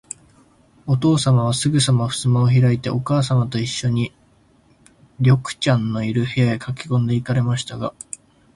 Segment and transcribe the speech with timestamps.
[0.87, 4.11] おとうさまは、すぐさまふすまをひらいて、おかあさまといっしょに、
[5.19, 7.93] 緑ちゃんのいる、部屋へかけこんで行かれましたが、